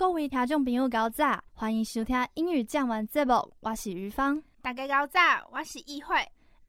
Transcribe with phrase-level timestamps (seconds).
[0.00, 4.42] 各位听众朋友，高早，欢迎收听英语讲完节目，我是于芳。
[4.62, 5.20] 大家高早，
[5.52, 6.16] 我是议会。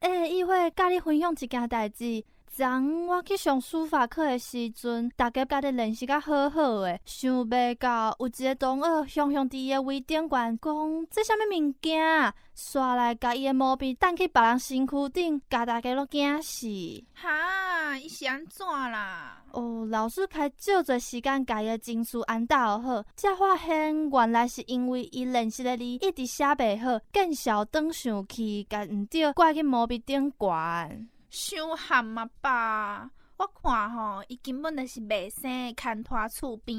[0.00, 2.22] 诶，议会，甲你分享一件代志。
[2.54, 2.66] 昨
[3.08, 12.34] 我去上书法课的时阵，大家家己练习甲好好诶，想袂到有一个同学雄雄伫伊的位顶悬讲，这啥物物件？
[12.54, 16.66] 刷来甲伊的毛笔弹去别人身躯顶，甲大家都惊死。
[17.14, 19.42] 哈，伊是安怎啦？
[19.52, 31.08] 哦，老师开少侪时间甲伊的情绪安倒好，才发现原来是因为伊练习的字一直写袂好，见小灯上去，甲毋对挂去毛笔顶悬。
[31.32, 33.10] 伤含啊吧！
[33.38, 36.76] 我看吼，伊根本就是袂生牵拖厝边。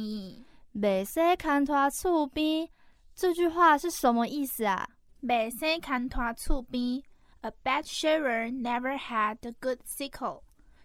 [0.76, 2.70] 袂生牵拖厝边，
[3.16, 4.88] 这句话是什么意思啊？
[5.24, 7.02] 袂生牵拖厝边
[7.42, 10.44] ，A bad sharer never had a good sickle。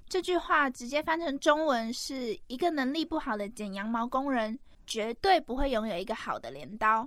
[0.08, 7.06] 这句话直接翻成中文是一个能力不好的剪羊毛工人，绝对不会拥有一个好的镰刀。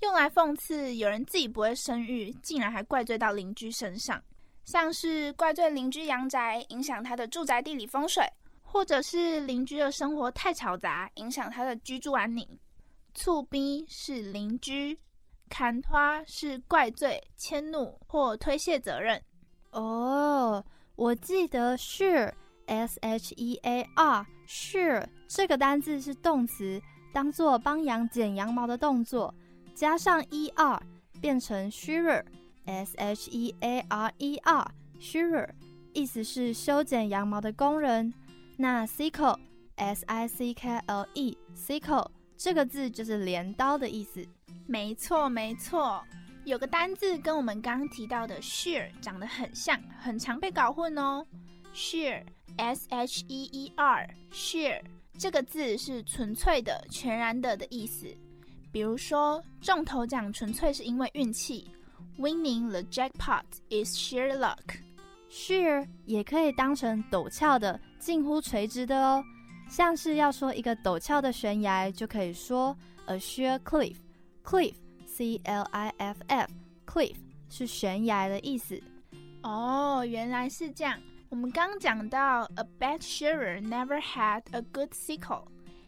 [0.00, 4.18] 用来讽刺有人自己不会生育，竟然还怪罪到邻居身上。
[4.64, 8.24] 像是怪罪邻居阳宅影响他的住宅地理风水，
[8.62, 12.46] 或者是邻居的生活太嘈杂影响他的居住安宁。
[13.14, 14.96] 醋逼是邻居，
[15.48, 19.20] 砍花是怪罪、迁怒或推卸责任。
[19.72, 20.64] 哦，
[20.94, 26.80] 我记得 shear，s h e a r，shear 这个单字是动词，
[27.12, 29.34] 当做帮羊剪羊毛的动作，
[29.74, 30.80] 加上 e r
[31.20, 32.24] 变成 shearer。
[32.70, 35.48] S H E A R E R，shearer，
[35.92, 38.14] 意思是修剪羊毛的工人。
[38.56, 44.24] 那 sickle，S I C K L E，sickle 这个字就是镰刀的意思。
[44.66, 46.00] 没错，没错，
[46.44, 51.26] 有个单字跟我们刚刚提到的 shear 长得很像，很常被搞混哦。
[51.74, 54.80] shear，S H E E R，shear
[55.18, 58.06] 这个字是纯粹的、全然的的意思。
[58.70, 61.68] 比如说中头奖纯粹是因为运气。
[62.19, 64.77] Winning the jackpot is sheer luck.
[65.29, 69.23] Sheer 也可以当成陡峭的、近乎垂直的哦。
[69.69, 72.75] 像是要说一个陡峭的悬崖，就可以说
[73.07, 73.97] a sheer cliff.
[74.43, 76.51] Cliff, C L I F F,
[76.85, 77.15] cliff
[77.49, 78.81] 是悬崖的意思。
[79.41, 80.99] 哦，原来是这样。
[81.29, 85.45] 我们刚讲到 a bad shearer never had a good sickle.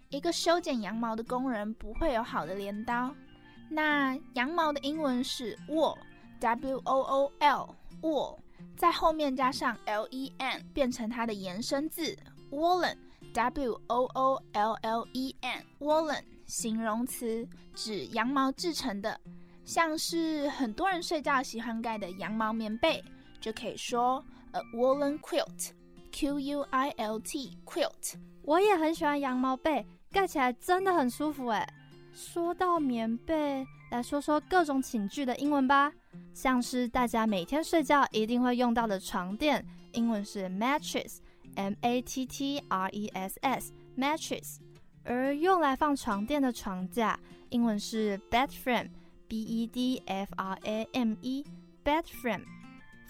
[0.09, 3.13] 一个修剪羊毛的工人不会有好的镰刀。
[3.69, 5.97] 那羊毛的英文是 wool。
[6.42, 7.69] W O O L
[8.00, 8.36] wool，
[8.76, 12.19] 在后面加上 L E N，变成它的延伸字
[12.50, 12.97] woolen。
[13.32, 19.19] W O O L L E N woolen，形容词，指羊毛制成的，
[19.64, 23.02] 像是很多人睡觉喜欢盖的羊毛棉被，
[23.41, 25.70] 就可以说 a woolen quilt。
[26.10, 28.14] Q U I L T quilt。
[28.42, 31.64] 我也很喜欢羊毛被，盖起来真的很舒服诶。
[32.12, 35.92] 说到棉被，来说说各种寝具的英文吧。
[36.34, 44.56] 像是大家每天睡觉一定会用到的床垫，英文是 mattress，m a t t r e s s，mattress。
[45.04, 47.18] 而用来放床垫的床架，
[47.50, 52.44] 英文是 bed frame，b e d f r a m e，bed frame。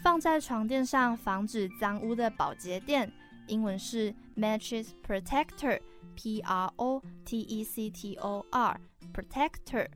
[0.02, 3.12] 放在床垫上防止脏污的保洁垫，
[3.46, 9.88] 英文是 mattress protector，p r o t e c t o r，protector。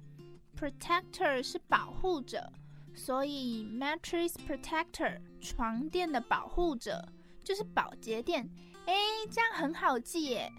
[0.57, 2.53] protector 是保护者。
[2.97, 7.07] 所以，mattress protector 床垫的保护者
[7.45, 8.49] 就是保洁垫。
[8.87, 8.95] 哎，
[9.31, 10.51] 这样很好记耶。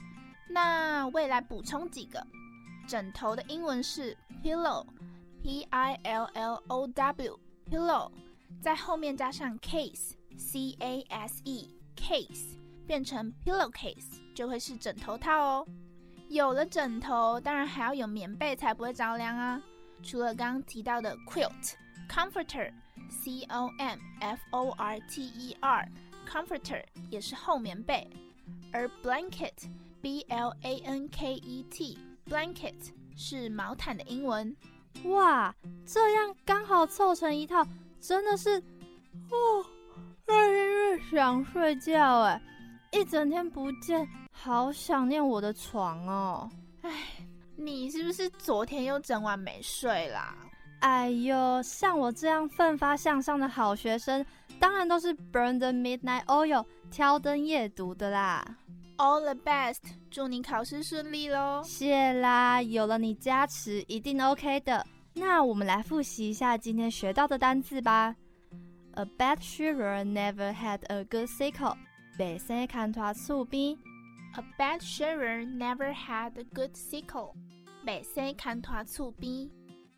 [0.50, 2.25] 那我也来补充几个。
[2.88, 8.12] 枕头的英文是 pillow，p i l l o w，pillow，
[8.62, 12.56] 在后面加上 case，c a s e，case，
[12.86, 15.68] 变成 pillow case 就会是枕头套哦。
[16.30, 19.62] 有了枕头，当然还要有棉被才不会着凉啊。
[20.04, 21.74] 除了刚刚提到的 quilt
[22.08, 28.08] quilt，comforter，c o m f o r t e r，comforter 也是厚棉被，
[28.72, 32.76] 而 blanket，b l a n k e t，blanket
[33.16, 34.56] 是毛毯的英文。
[35.06, 35.56] 哇，
[35.86, 37.66] 这样刚好凑成一套，
[38.00, 38.58] 真的是
[39.30, 39.66] 哦，
[40.28, 42.42] 越听越想睡觉哎，
[42.92, 46.50] 一整天不见，好想念我的床哦。
[46.82, 46.92] 唉，
[47.56, 50.36] 你是不是昨天又整晚没睡啦？
[50.79, 54.25] 哎呦，像我这样奋发向上的好学生，
[54.59, 58.45] 当然都是 burn the midnight oil，挑灯夜读的啦。
[58.97, 59.79] All the best，
[60.09, 61.62] 祝你考试顺利喽！
[61.63, 64.85] 谢啦，有了你加持，一定 OK 的。
[65.13, 68.15] 那我们来复习一下今天学到的单词吧。
[68.94, 71.75] A bad shearer never had a good sickle。
[72.18, 73.77] 白生砍拖厝边。
[74.33, 77.33] A bad shearer never had a good sickle。
[77.85, 79.50] 白生砍拖厝边。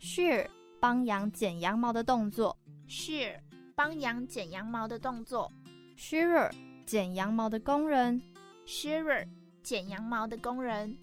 [0.01, 0.47] Shear，
[0.79, 2.57] 帮羊剪羊毛的动作。
[2.87, 3.39] Shear，
[3.75, 5.51] 帮羊剪羊毛的动作。
[5.97, 6.51] Shearer，
[6.85, 8.21] 剪羊毛的工人。
[8.65, 9.27] Shearer，
[9.61, 10.97] 剪羊毛的工人。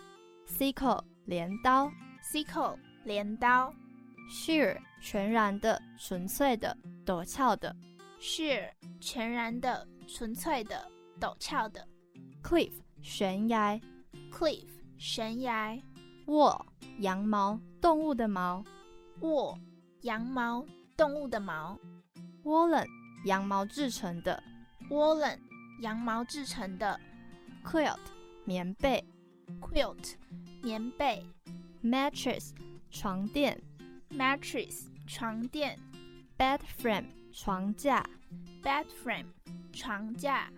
[0.46, 1.90] Sickle，镰刀。
[2.32, 3.72] Sickle，镰刀。
[4.30, 7.74] Shear，全然的、纯粹的、陡峭的。
[8.20, 8.70] Shear，
[9.00, 10.90] 全然的、纯粹的、
[11.20, 11.86] 陡峭的。
[12.42, 13.80] Cliff，悬崖。
[14.32, 14.66] Cliff，
[14.98, 15.78] 悬崖。
[16.26, 16.60] Wool，
[16.98, 18.64] 羊毛，动物的毛。
[19.19, 19.57] Wool，
[20.01, 20.65] 羊毛，
[20.97, 21.79] 动物的毛。
[22.43, 22.87] Woolen，
[23.25, 24.41] 羊毛制成的。
[24.89, 25.37] Woolen，
[25.81, 26.99] 羊毛制成的。
[27.63, 27.99] Quilt，
[28.45, 29.03] 棉被。
[29.59, 30.15] Quilt，
[30.63, 31.23] 棉被。
[31.83, 32.51] Mattress，
[32.89, 33.61] 床垫。
[34.09, 35.77] Mattress，床垫。
[36.37, 38.03] Bed frame，床架。
[38.63, 39.27] Bed frame，
[39.71, 40.51] 床架。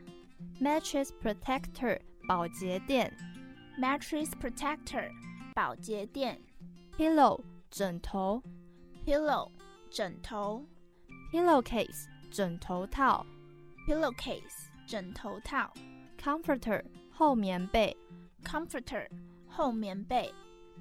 [0.61, 3.13] Mattress protector，保洁垫。
[3.77, 5.11] Mattress protector，
[5.53, 6.39] 保洁垫。
[6.97, 8.41] Pillow， 枕头。
[9.05, 9.49] Pillow，
[9.89, 10.65] 枕头。
[11.31, 13.25] Pillowcase，枕头套。
[13.87, 15.73] Pillowcase，枕头套。
[16.17, 17.97] Comforter，厚棉被。
[18.43, 19.07] Comforter，
[19.47, 20.33] 厚棉被。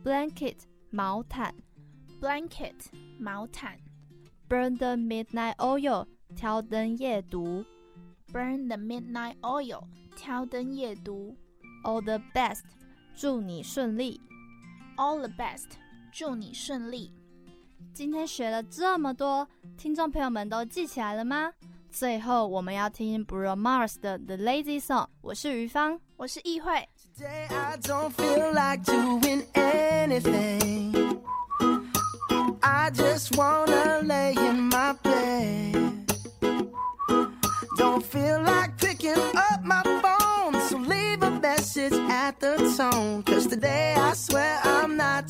[0.04, 0.58] Blanket，
[0.90, 1.54] 毛毯。
[2.20, 2.86] Blanket，
[3.18, 3.78] 毛毯。
[4.48, 7.64] Burn the midnight oil，挑灯夜读。
[8.32, 9.84] Burn the midnight oil，
[10.14, 11.36] 挑灯夜读。
[11.84, 12.64] All the best，
[13.14, 14.20] 祝你顺利。
[14.96, 15.70] All the best，
[16.17, 17.13] 祝你顺利。
[17.93, 19.47] 今天学了这么多，
[19.77, 21.51] 听众朋友们都记起来了吗？
[21.91, 25.03] 最后我们要听 Bruno Mars 的《The Lazy Song》。
[25.21, 26.89] 我是于芳，我是易慧。
[27.15, 31.19] Today I don't feel like doing anything.
[32.61, 35.75] I just wanna lay in my bed.
[37.77, 43.21] Don't feel like picking up my phone, so leave a message at the tone.
[43.21, 45.26] Cause today I swear I'm not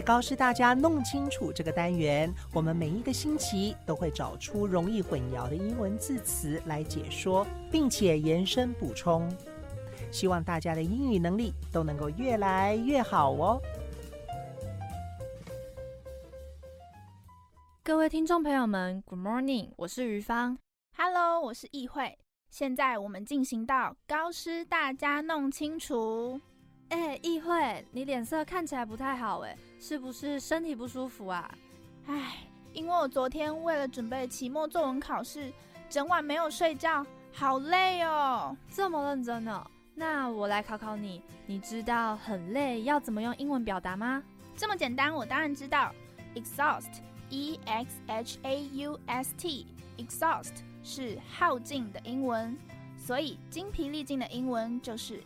[0.00, 9.30] 在高师大家弄清楚这个单元，我们每一个星期都会找出容易混淆的英文字词来解说，并且延伸补充。
[10.10, 13.60] 希望大家的英语能力都能够越来越好哦。
[17.82, 20.56] 各位听众朋友们，Good morning，我是于芳。
[20.96, 22.16] Hello，我是易慧。
[22.48, 26.40] 现在我们进行到高师大家弄清楚。
[26.90, 31.48] 哎，议会，你脸色看起来不太好哎，是不是身体不舒服啊？
[32.06, 32.38] 唉，
[32.72, 35.52] 因为我昨天为了准备期末作文考试，
[35.88, 38.56] 整晚没有睡觉，好累哦。
[38.68, 39.64] 这么认真呢？
[39.94, 44.20] 那我来考考你，你知道很累要怎么用英文表达吗？
[44.56, 45.94] 这么简单，我当然知道。
[46.34, 52.56] exhaust，e x h a u s t，exhaust 是耗尽的英文，
[52.96, 55.22] 所以精疲力尽的英文就是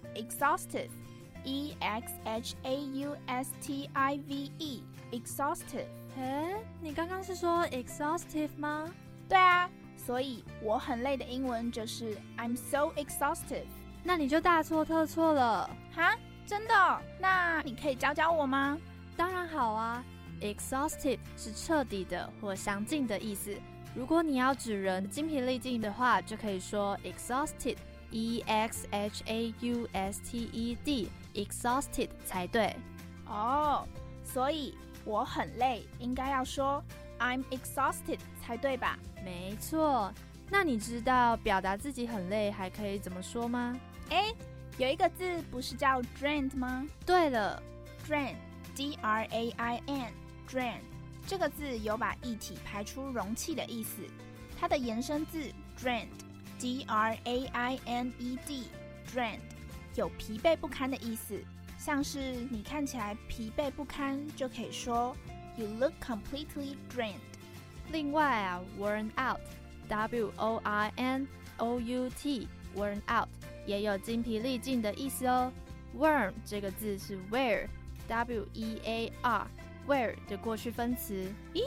[1.45, 5.87] exhaustive，e x h a u s t i v e，exhaustive。
[6.19, 8.89] 哎，你刚刚是说 exhaustive 吗？
[9.29, 13.67] 对啊，所以我很累的英文就是 I'm so exhaustive。
[14.03, 15.69] 那你就大错特错了。
[15.95, 17.01] 哈，真的哦？
[17.19, 18.79] 那你可以教教我吗？
[19.17, 20.05] 当然好啊
[20.41, 23.55] ，exhausted 是彻底的或详尽的意思。
[23.95, 30.77] 如果你要指人精疲力尽的话，就可以说 exhausted，e x h a u s t e
[31.35, 32.75] d，exhausted 才对。
[33.27, 33.87] 哦，
[34.23, 36.83] 所以我很累，应该要说
[37.19, 38.99] I'm exhausted 才对吧？
[39.25, 40.13] 没错，
[40.51, 43.79] 那你知道表达自己很累还可以怎么说吗？
[44.11, 44.33] 哎，
[44.79, 46.87] 有一个字不是叫 drained 吗？
[47.07, 47.63] 对了
[48.07, 50.81] ，drain，d r a i n，drain
[51.27, 54.03] 这个字有把液体排出容器的意思。
[54.61, 59.41] 它的延伸字 drained，d r a i n e d，drained
[59.95, 61.41] 有疲惫不堪的意思。
[61.79, 62.19] 像是
[62.51, 65.15] 你看起来疲惫不堪，就可以说
[65.57, 67.15] You look completely drained。
[67.93, 73.29] 另外啊，worn out，w o r n o u t，worn out
[73.67, 75.53] 也有精疲力尽的意思哦。
[75.97, 81.31] worn 这个字是 wear，w e a r，wear 的过去分词。
[81.53, 81.63] 咦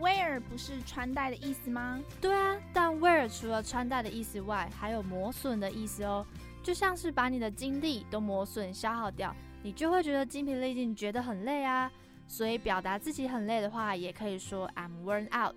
[0.00, 2.00] ，wear 不是穿戴的意思吗？
[2.20, 6.26] 对啊，但 wear 除了穿戴的意思外，还有磨损的意思哦。
[6.64, 11.92] 就像是把你的精力都磨损消耗掉，你就会觉得精疲力尽，觉得很累啊。
[12.26, 15.54] 所以表达自己很累的话，也可以说 I'm worn out。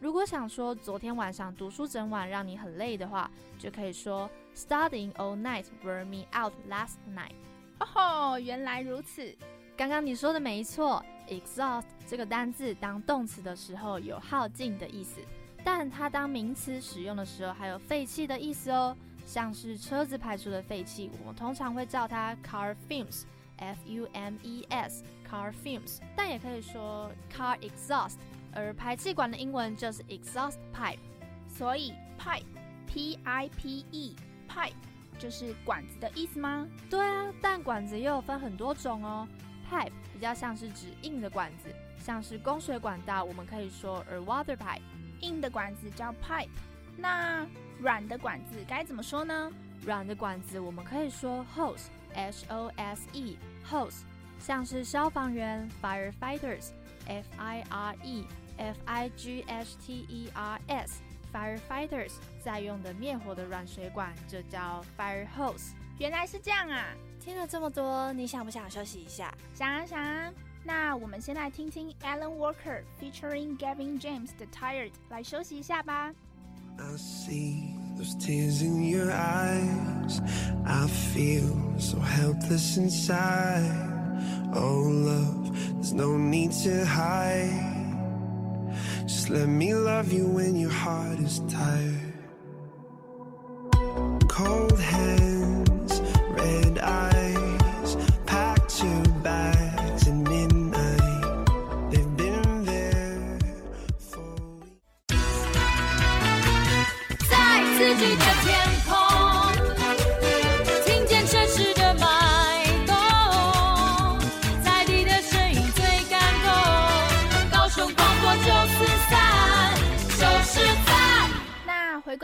[0.00, 7.36] 如果想说昨天晚上读书整晚让你很累的话，就可以说 Studying all night wore me out last night。
[7.78, 9.32] 哦吼，原来如此。
[9.76, 15.20] 刚刚你说的没错，exhaust 这个单字当动词的时候有耗尽的意思，
[15.62, 18.96] 但它当名词使用的时候还有废弃的意思哦。
[19.30, 28.16] 像是车子排出的废气，我们通常会叫它 car fumes，f u m e s，car fumes，但也可以说 car exhaust。
[28.52, 30.98] 而排气管的英文就是 exhaust pipe，
[31.48, 34.72] 所以 pipe，p i p e，pipe
[35.16, 36.66] 就是管子的意思吗？
[36.90, 39.28] 对啊，但管子又有分很多种哦。
[39.70, 44.82] pipe 比较像是指硬的管子，像是供水管道，我们可以说 a water pipe。
[45.20, 46.48] 硬的管子叫 pipe，
[46.96, 47.46] 那
[47.80, 49.50] 软的管子该怎么说呢？
[49.84, 54.02] 软的管子我们可以说 hose，h o s e，hose，
[54.38, 58.26] 像是消防员 firefighters，f i r e
[58.58, 62.12] f i g h t e r s，firefighters
[62.44, 65.70] 在用的灭火的软水管就叫 fire hose。
[65.98, 66.84] 原来是这样啊！
[67.18, 69.32] 听了这么多，你想不想休息一下？
[69.54, 70.30] 想啊想啊！
[70.62, 76.12] 那我们先来听听 Alan Walker featuring Gavin James 的 Tired 来休息一下吧。
[76.82, 80.20] I see those tears in your eyes.
[80.64, 84.50] I feel so helpless inside.
[84.54, 88.70] Oh, love, there's no need to hide.
[89.02, 92.09] Just let me love you when your heart is tired.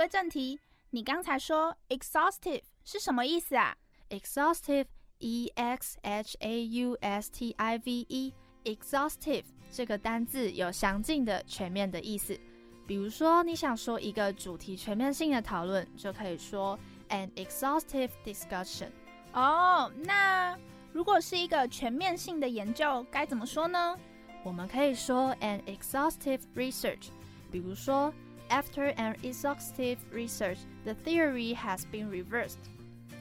[0.06, 0.56] 归正题，
[0.90, 3.76] 你刚才说 exhaustive 是什么意思啊
[4.10, 4.86] ？exhaustive
[5.18, 12.38] e x h a u s t i v e，exhaustive 这个单字有详尽的、全面的意思。
[12.86, 18.90] 比如说，你想说一个主题全面性的讨论，就可以说 an exhaustive discussion。
[19.32, 20.56] 哦，那
[20.92, 23.98] 如果是一个全面性的研究，该怎么说呢？
[24.44, 27.08] 我们可以说 an exhaustive research。
[27.50, 28.14] 比如说
[28.48, 32.56] ，After an exhaustive research, the theory has been reversed。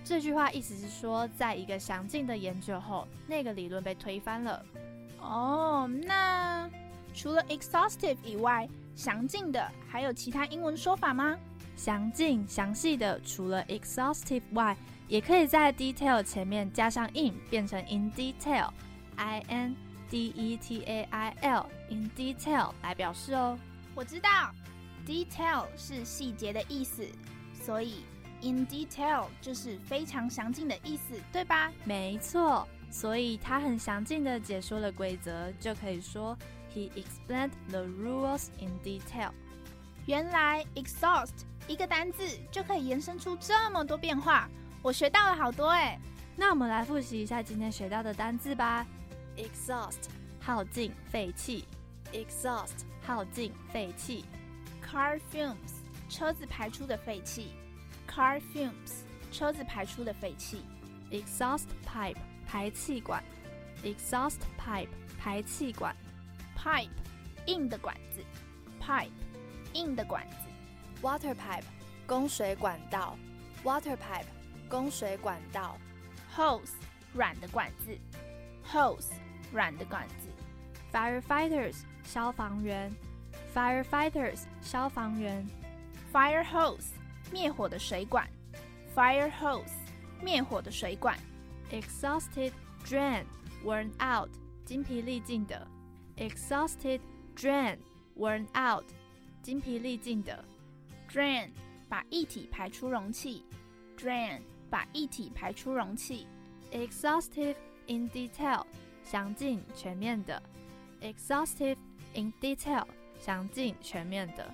[0.03, 4.65] 这句话意思是说，在一个详尽的研究后，那个理论被推翻了。
[5.19, 6.69] 哦，那
[7.13, 11.35] 除了 exhaustive 以外，详尽的还有其他英文说法吗？
[11.75, 14.77] 详尽、详细的，除了 exhaustive 外，
[15.07, 19.75] 也可以在 detail 前面加上 in，变成 in detail，i n
[20.09, 23.57] d e t a i l，in detail 来表示哦。
[23.95, 24.29] 我知道
[25.05, 27.05] ，detail 是细节的意思，
[27.53, 28.03] 所以
[28.41, 31.71] in detail 就是非常详尽的意思，对吧？
[31.83, 36.37] 没错，所以他很详尽的解说了规则，就可以说
[36.73, 39.31] he explained the rules in detail。
[40.05, 41.33] 原来 exhaust
[41.67, 44.47] 一个单字就可以延伸出这么多变化，
[44.81, 45.99] 我学到了好多哎。
[46.35, 48.85] 那我们来复习一下今天学到的单字吧。
[49.37, 50.09] exhaust
[50.39, 51.65] 耗尽、废弃
[52.11, 54.25] ；exhaust 耗尽、废气。
[54.85, 57.49] Car fumes 车子排出的废气
[58.07, 60.63] ，car fumes 车子排出的废气。
[61.11, 63.23] exhaust pipe 排气管
[63.83, 64.89] ，exhaust pipe
[65.19, 65.95] 排气管。
[66.57, 66.89] pipe
[67.47, 68.23] 硬的管子
[68.81, 69.09] ，pipe
[69.73, 70.35] 硬的管子。
[71.01, 71.63] water pipe
[72.07, 73.17] 供水管道
[73.63, 74.25] ，water pipe
[74.69, 75.77] 供水管道。
[76.35, 76.73] hose
[77.13, 77.97] 软的管子
[78.69, 79.11] ，hose
[79.51, 80.27] 软的管子。
[80.91, 82.93] firefighters 消防员
[83.54, 85.46] ，firefighters 消防员。
[86.12, 86.88] fire hose
[87.30, 88.28] 灭火的水管，
[88.96, 89.70] fire hose
[90.20, 91.16] 灭火的水管。
[91.70, 92.50] exhausted,
[92.84, 93.24] drain,
[93.64, 94.30] worn out，
[94.64, 95.66] 精疲力尽的。
[96.16, 97.00] exhausted,
[97.36, 97.78] drain,
[98.16, 98.84] worn out，
[99.40, 100.44] 精疲力尽的。
[101.08, 101.50] drain
[101.88, 103.44] 把液体排出容器，
[103.96, 106.26] drain 把液体排出容器。
[106.72, 107.54] exhaustive
[107.86, 108.64] in detail，
[109.04, 110.42] 详尽全面的。
[111.00, 111.76] exhaustive
[112.14, 112.86] in detail，
[113.25, 114.53] 详尽全面的。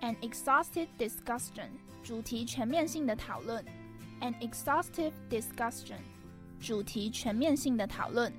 [0.00, 1.68] An exhaustive discussion
[2.02, 3.62] 主题全面性的讨论。
[4.22, 5.98] An exhaustive discussion
[6.58, 8.32] 主题全面性的讨论。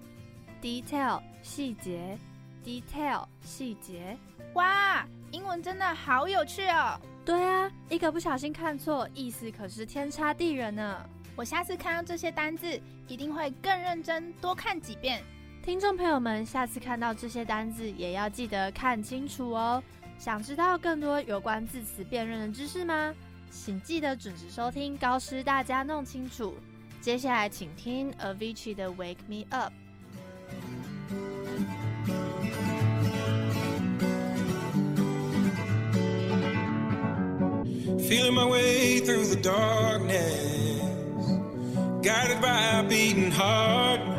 [0.59, 2.17] detail 细节
[2.65, 4.17] ，detail 细节。
[4.55, 6.99] 哇，英文真的好有趣哦！
[7.23, 11.07] 对啊，一个不小心看错，意思可是天差地远呢。
[11.35, 15.23] 我下次看到这些单字，一定会更认真多看几遍。
[15.63, 19.81] 听众朋友们，下次看到这些单字也要记得看清楚哦。
[20.17, 23.13] 想知道更多有关字词辨认的知识吗？
[23.51, 26.55] 请记得准时收听高师大家弄清楚。
[27.01, 29.71] 接下来请听 Avicii 的《Wake Me Up》。
[38.09, 40.79] Feeling my way through the darkness,
[42.01, 44.18] guided by a beating heart.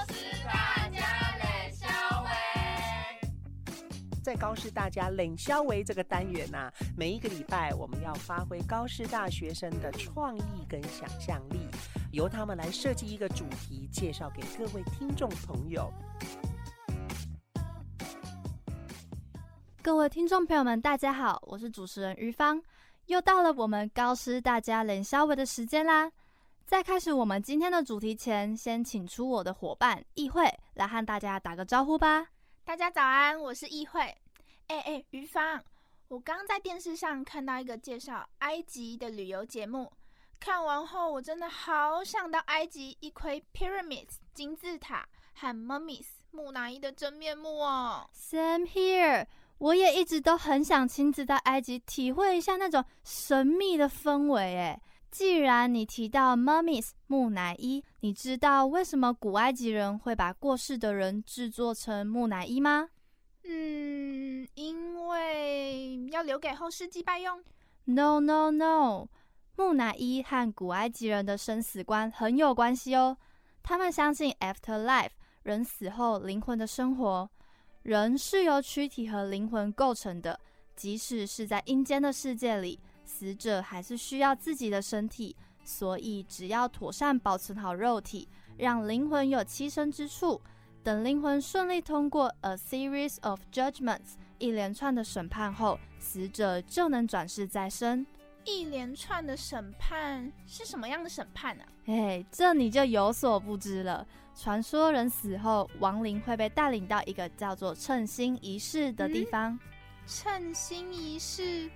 [4.31, 11.59] 在高师大家冷消维这个单元呐、每一个礼拜我们要发挥高师大学生的创意跟想象力，
[12.13, 15.91] 由他们来设计一个主题，介绍给各位听众朋友。
[19.81, 22.63] 各位听众朋友们，大家好，我是主持人于芳，
[23.07, 26.09] 又到了我们高师大家冷消维的时间啦。
[26.65, 32.27] 在开始我们今天的主题前，先请出我的伙伴议会来和大家打个招呼吧。
[32.63, 33.99] 大家早安，我是议会。
[34.67, 35.61] 哎哎，于芳，
[36.07, 39.91] 我刚在电视上看到一个介绍埃及的旅游节目，
[40.39, 48.09] 看完后我真的好想到埃及一窥 pyramids 金字塔和 mummies 木乃伊的真面目哦。
[48.13, 49.25] Same here，
[49.57, 54.55] 我也一直都很想亲自到埃及体会一下那种神秘的氛围。
[54.55, 62.89] 哎，既然你提到 mummies 木乃伊，你知道为什么古埃及人会把过世的人制作成木乃伊吗？
[63.43, 67.43] 嗯，因为要留给后世祭拜用。
[67.83, 69.09] No no no，
[69.57, 73.17] 木乃伊和古埃及人的生死观很有关系哦。
[73.61, 75.09] 他们相信 afterlife，
[75.43, 77.29] 人死后灵魂的生活。
[77.83, 80.39] 人是由躯体和灵魂构成的，
[80.75, 82.79] 即使是在阴间的世界里，
[83.11, 85.35] 死者还是需要自己的身体。
[85.63, 90.41] 所以，只要妥善保存好肉体，让灵魂有栖身之处，
[90.81, 98.05] 等灵魂顺利通过 a series of judgments 一连串的审判后，死者就能转世再生。
[98.43, 104.07] 一连串的审判是什么样的审判呢、哎，这你就有所不知了。
[104.35, 109.59] 传说人死后，亡灵会被带领到一个叫做称心仪式的地方。
[110.07, 111.69] 称心仪式，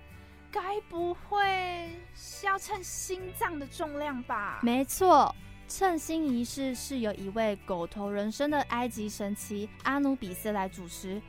[0.56, 4.58] 该不会是要称心脏的重量吧？
[4.62, 5.34] 没错，
[5.68, 11.20] 称心仪式是由一位狗头人身的埃及神祇阿努比斯来主持。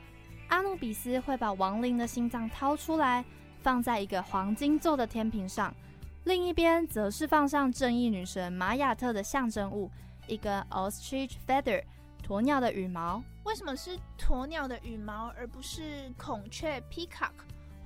[0.48, 3.26] 阿努比斯会把亡灵的心脏掏出来，
[3.62, 5.76] 放在一个黄金做的天平上，
[6.24, 9.92] 另一边则是放上正义女神玛雅特的象征物——
[10.26, 11.84] 一根 ostrich feather
[12.26, 13.22] 鸵鸟的羽毛。
[13.44, 17.34] 为什么是鸵鸟的羽毛，而不是孔雀 peacock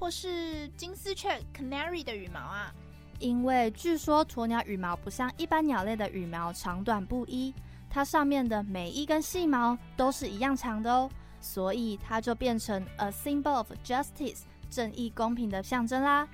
[0.02, 2.74] 或是金丝雀 canary 的羽毛啊？
[3.20, 7.54] 因为据说鸵鸟羽毛不像一般鸟类的羽毛长短不一，
[7.88, 11.08] 它上面的每一根细毛都是一样长的哦，
[11.40, 14.40] 所以它就变成 a symbol of justice
[14.72, 16.28] 正义公平的象征啦。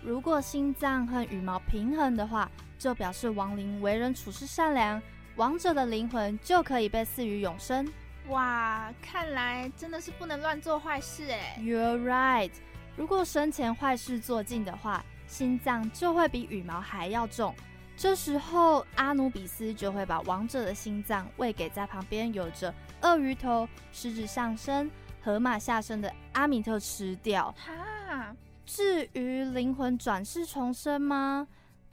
[0.00, 5.02] 如果心脏和羽毛平衡的话，就表示亡灵为人处事善良，
[5.36, 7.86] 亡者的灵魂就可以被赐予永生。
[8.28, 11.58] 哇，看来真的是不能乱做坏事哎。
[11.60, 12.52] You're right。
[12.96, 17.54] 如果生前坏事做尽的话，心脏就会比羽毛还要重。
[17.96, 24.90] 这时候，阿努比斯就会把王者的心脏喂给在旁边有着鳄鱼头、狮子上身、
[25.22, 27.54] 河马下身的阿米特吃掉。
[27.58, 28.34] 哈，
[28.66, 31.46] 至于灵魂转世重生吗？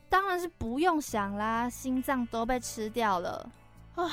[0.09, 3.49] 当然是不用想啦，心脏都被吃掉了。
[3.95, 4.09] 唉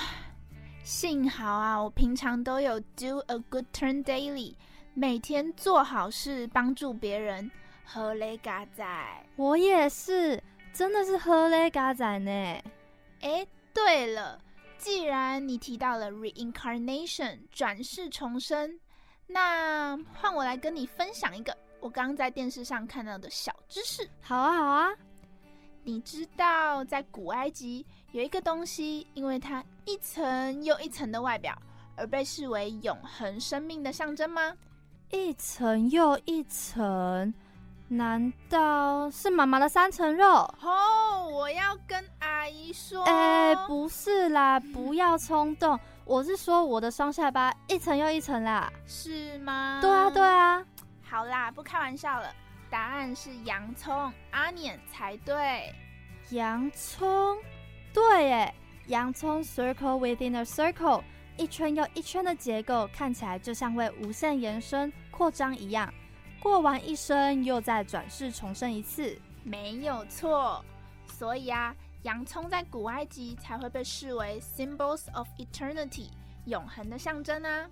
[0.83, 4.55] 幸好啊，我平常都有 do a good turn daily，
[4.99, 7.51] 每天做好事，帮助别人。
[7.85, 8.83] 和雷嘎仔，
[9.37, 12.33] 我也是，真的是喝雷嘎仔呢。
[13.21, 14.41] 哎，对了，
[14.79, 18.81] 既然你提到了 reincarnation 转世重生，
[19.27, 24.09] 那换我来跟你分享一个我刚在电视上看到的小知识。
[24.23, 24.89] 好啊，好啊。
[25.85, 31.55] 你知道在古埃及有一个东西，因为它一层又一层的外表，
[31.97, 34.57] 而被视为永恒生命的象征吗？
[35.11, 37.33] 一层又一层。
[37.89, 40.27] 难道是妈妈的三层肉？
[40.61, 43.05] 哦，我要跟阿姨说。
[43.05, 45.79] 哎，不是啦，不要冲动。
[46.05, 48.73] 我是说我的双下巴一层又一层啦。
[48.87, 49.79] 是吗？
[49.81, 50.65] 对啊，对啊。
[51.03, 52.35] 好啦，不开玩笑了，
[52.69, 55.73] 答案是洋葱阿年才对。
[56.31, 57.39] 洋葱，
[57.95, 58.55] 对诶，
[58.89, 61.03] 洋葱 circle within a circle，
[61.37, 65.93] 一圈又一圈的结构，看起来就像会无限延伸扩张一样。
[66.41, 70.65] 过完一生，又再转世重生一次，没有错。
[71.07, 76.09] 所以啊，洋葱在古埃及才会被视为 symbols of eternity，
[76.45, 77.69] 永恒的象征啊。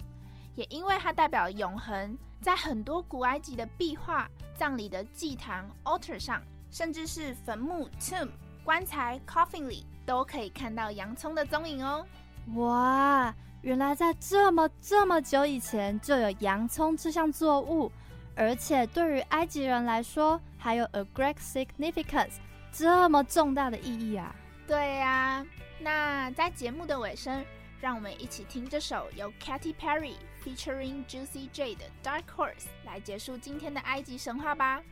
[0.54, 8.28] 也因为它代表永恒，在很多古埃及的壁画、葬礼的祭坛 altar 上，甚至是坟墓 tomb、
[8.62, 12.06] 棺材 coffin 里，都可以看到洋葱的踪影哦。
[12.54, 17.90] 哇，原来在这么这么久以前，就有洋葱这项作物。
[18.36, 22.34] 而且对于埃及人来说，还有 a great significance，
[22.70, 24.36] 这么重大的意义啊！
[24.66, 25.46] 对呀，
[25.80, 27.42] 那在节目的尾声，
[27.80, 34.82] 让我们一起听这首由 Katy Perry featuring Juicy J 的 Dark Horse 来结束今天的埃及神话吧。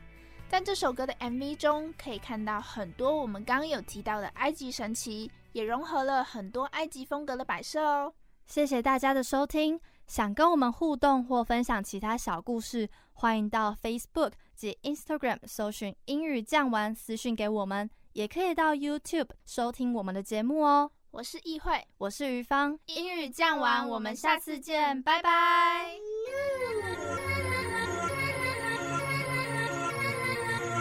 [0.49, 8.11] 在这首歌的 MV 中，可以看到很多我们刚有提到的埃及神奇，也融合了很多埃及风格的摆设哦。
[8.45, 9.79] 谢谢大家的收听。
[10.05, 20.91] 想跟我们互动或分享其他小故事，欢迎到 Facebook 及 Instagram 搜寻“英语酱玩”私讯给我们，也可以到 YouTube 收听我们的节目哦。
[21.11, 25.95] 我是易慧，我是于芳，英语酱玩，我们下次见，拜拜。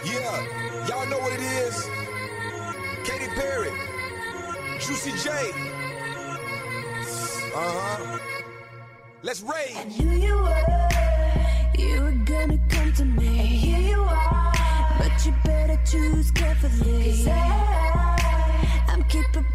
[0.04, 1.86] Yeah, y'all know what it is.
[3.04, 3.70] Katy Perry,
[4.80, 5.71] Juicy J.
[7.54, 8.18] Uh-huh.
[9.22, 9.76] Let's rage.
[9.98, 10.88] You were,
[11.76, 13.26] you were gonna come to me.
[13.26, 14.52] And here you are,
[14.98, 17.04] but you better choose carefully.
[17.04, 19.51] Cause I, I'm capable.